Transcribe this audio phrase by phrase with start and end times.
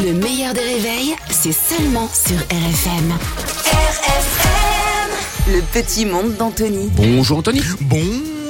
[0.00, 3.12] Le meilleur des réveils, c'est seulement sur RFM.
[3.66, 5.10] RFM
[5.54, 6.88] Le petit monde d'Anthony.
[6.96, 7.60] Bonjour Anthony.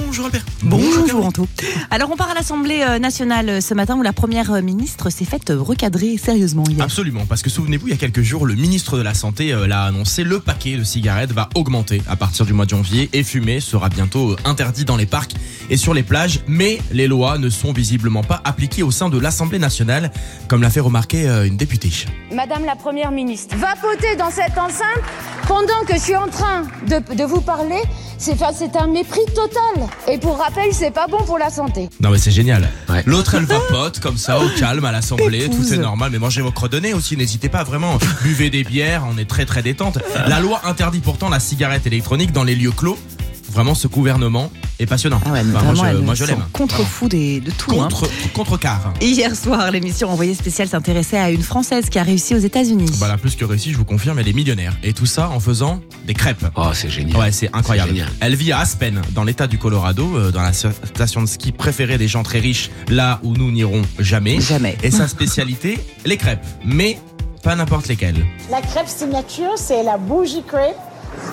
[0.00, 0.44] Bonjour Albert.
[0.62, 1.48] Bonjour Anto.
[1.90, 5.10] Alors on part à l'Assemblée euh, nationale euh, ce matin où la première euh, ministre
[5.10, 6.82] s'est faite recadrer sérieusement hier.
[6.82, 9.84] Absolument, parce que souvenez-vous, il y a quelques jours, le ministre de la Santé l'a
[9.84, 13.60] annoncé, le paquet de cigarettes va augmenter à partir du mois de janvier et fumer
[13.60, 15.34] sera bientôt interdit dans les parcs
[15.70, 19.18] et sur les plages, mais les lois ne sont visiblement pas appliquées au sein de
[19.18, 20.10] l'Assemblée nationale,
[20.48, 21.92] comme l'a fait remarquer une députée.
[22.32, 25.02] Madame la Première ministre, vapoter dans cette enceinte
[25.48, 27.82] pendant que je suis en train de, de vous parler,
[28.18, 29.81] c'est un mépris total.
[30.08, 31.88] Et pour rappel, c'est pas bon pour la santé.
[32.00, 32.68] Non mais c'est génial.
[32.88, 33.02] Ouais.
[33.06, 35.72] L'autre elle vapote comme ça au calme à l'Assemblée, tout Épouse.
[35.72, 36.10] est normal.
[36.12, 37.98] Mais mangez vos credonnés aussi, n'hésitez pas vraiment.
[38.22, 39.98] Buvez des bières, on est très très détente.
[40.26, 42.98] La loi interdit pourtant la cigarette électronique dans les lieux clos.
[43.50, 45.20] Vraiment, ce gouvernement est passionnant.
[45.26, 46.44] Ah ouais, moi, je, moi, l'aime.
[46.52, 47.72] Contre-fou des- de tout.
[47.72, 47.88] hein.
[47.90, 48.92] Contre contre car.
[49.00, 52.90] Hier soir, l'émission Envoyé spécial s'intéressait à une Française qui a réussi aux États-Unis.
[52.94, 54.72] Voilà, plus que réussi, je vous confirme, elle est millionnaire.
[54.82, 56.44] Et tout ça en faisant des crêpes.
[56.56, 57.16] Oh, c'est génial.
[57.18, 57.90] Ouais, c'est incroyable.
[57.90, 58.08] Génial.
[58.20, 61.98] Elle vit à Aspen, dans l'état du Colorado, euh, dans la station de ski préférée
[61.98, 64.40] des gens très riches, là où nous n'irons jamais.
[64.40, 64.76] Jamais.
[64.82, 66.44] Et sa spécialité, les crêpes.
[66.64, 66.98] Mais
[67.42, 68.24] pas n'importe lesquelles.
[68.50, 70.76] La crêpe signature, c'est la bougie crêpe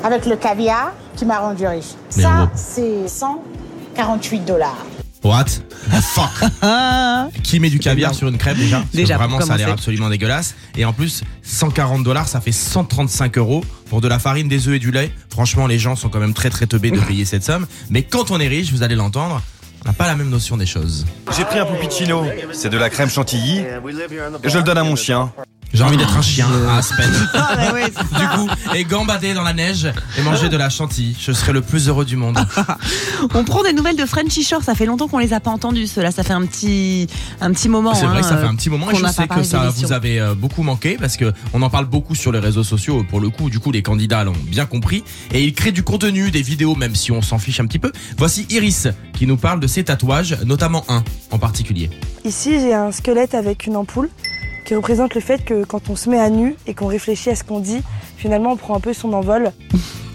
[0.03, 1.85] avec le caviar qui m'a rendu riche.
[2.17, 4.77] Mais Ça, on- c'est 148 dollars.
[5.23, 5.45] What?
[5.45, 6.29] The fuck
[7.43, 8.81] Qui met du caviar sur une crêpe déjà?
[8.93, 10.55] Déjà, Vraiment, ça a l'air absolument dégueulasse.
[10.77, 14.75] Et en plus, 140 dollars, ça fait 135 euros pour de la farine, des œufs
[14.75, 15.11] et du lait.
[15.29, 17.67] Franchement, les gens sont quand même très très teubés de payer cette somme.
[17.89, 19.41] Mais quand on est riche, vous allez l'entendre,
[19.83, 21.05] on n'a pas la même notion des choses.
[21.35, 24.95] J'ai pris un pupicino, c'est de la crème chantilly, et je le donne à mon
[24.95, 25.31] chien.
[25.73, 27.05] J'ai envie d'être un chien à Aspen.
[27.33, 28.18] Ah, bah coup,
[28.75, 31.15] et gambader dans la neige et manger de la chantilly.
[31.19, 32.37] Je serai le plus heureux du monde.
[33.33, 34.63] On prend des nouvelles de Frenchy Shore.
[34.63, 35.87] Ça fait longtemps qu'on les a pas entendus.
[35.87, 37.07] Cela, ça fait un petit,
[37.41, 37.93] un petit moment.
[37.93, 39.69] C'est vrai hein, que ça fait euh, un petit moment et je sais que ça
[39.69, 43.03] vous avait euh, beaucoup manqué parce que on en parle beaucoup sur les réseaux sociaux
[43.09, 43.49] pour le coup.
[43.49, 46.95] Du coup, les candidats l'ont bien compris et ils créent du contenu, des vidéos, même
[46.95, 47.91] si on s'en fiche un petit peu.
[48.17, 51.89] Voici Iris qui nous parle de ses tatouages, notamment un en particulier.
[52.25, 54.09] Ici, j'ai un squelette avec une ampoule
[54.69, 57.35] qui représente le fait que quand on se met à nu et qu'on réfléchit à
[57.35, 57.81] ce qu'on dit,
[58.17, 59.51] finalement, on prend un peu son envol.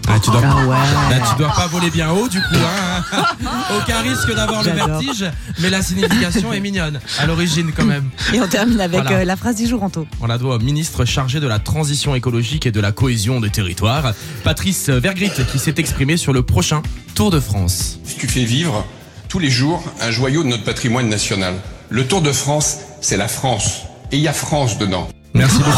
[0.07, 1.17] Ah, tu dois, Ah ouais.
[1.17, 2.55] Là, tu dois pas voler bien haut du coup.
[2.55, 3.03] Hein
[3.77, 5.25] Aucun risque d'avoir le vertige,
[5.59, 8.09] mais la signification est mignonne à l'origine quand même.
[8.33, 9.17] Et on termine avec Voilà.
[9.17, 10.07] euh, la phrase du jour, Anto.
[10.21, 13.49] On la doit au ministre chargé de la transition écologique et de la cohésion des
[13.49, 14.13] territoires,
[14.45, 16.81] Patrice Vergrit, qui s'est exprimé sur le prochain
[17.13, 17.99] Tour de France.
[18.17, 18.85] Tu fais vivre
[19.27, 21.55] tous les jours un joyau de notre patrimoine national.
[21.89, 23.81] Le Tour de France, c'est la France.
[24.11, 25.07] Et il y a France dedans.
[25.33, 25.71] Merci beaucoup.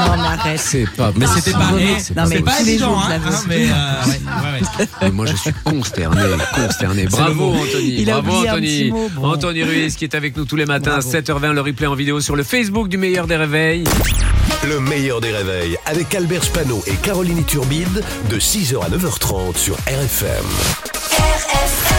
[0.00, 0.58] Non, mais arrête.
[0.60, 3.02] C'est pas Mais c'était pas, eh, c'est pas- Non, mais pas tous les évident, jours,
[3.02, 3.34] je hein, l'avais.
[3.36, 4.20] hein, mais euh, ouais,
[4.52, 4.88] ouais, ouais.
[5.02, 6.22] Mais moi, je suis consterné,
[6.54, 7.04] consterné.
[7.06, 7.52] Bravo.
[7.52, 7.96] Anthony.
[7.98, 8.66] Il a Bravo, oublié un Anthony.
[8.68, 9.28] petit mot, bon.
[9.32, 11.10] Anthony Ruiz qui est avec nous tous les matins, Bravo.
[11.10, 13.84] 7h20, le replay en vidéo sur le Facebook du meilleur des réveils.
[14.66, 19.74] Le meilleur des réveils avec Albert Spano et Caroline Turbide de 6h à 9h30 sur
[19.86, 20.46] RFM.
[21.18, 21.89] RFM